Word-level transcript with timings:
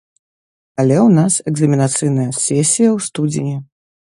Але 0.83 0.95
ў 0.99 1.09
нас 1.17 1.33
экзаменацыйная 1.53 2.27
сесія 2.47 2.89
ў 2.89 2.99
студзені. 3.11 3.57